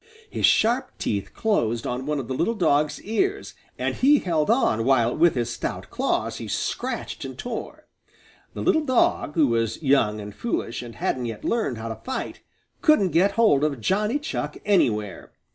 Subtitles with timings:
[0.31, 4.83] His sharp teeth closed on one of the little dog's ears, and he held on
[4.83, 7.85] while with his stout claws he scratched and tore.
[8.55, 12.41] The little dog, who was young and foolish and hadn't yet learned how to fight,
[12.81, 15.33] couldn't get hold of Johnny Chuck anywhere.